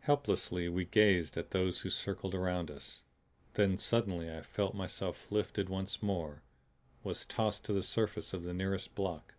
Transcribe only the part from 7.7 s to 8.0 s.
the